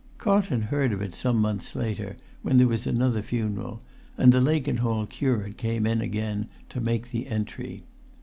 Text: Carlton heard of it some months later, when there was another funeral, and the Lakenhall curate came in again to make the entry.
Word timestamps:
Carlton 0.17 0.63
heard 0.63 0.91
of 0.93 0.99
it 1.03 1.13
some 1.13 1.37
months 1.37 1.75
later, 1.75 2.17
when 2.41 2.57
there 2.57 2.67
was 2.67 2.87
another 2.87 3.21
funeral, 3.21 3.83
and 4.17 4.31
the 4.31 4.41
Lakenhall 4.41 5.05
curate 5.05 5.57
came 5.57 5.85
in 5.85 6.01
again 6.01 6.49
to 6.69 6.81
make 6.81 7.11
the 7.11 7.27
entry. 7.27 7.83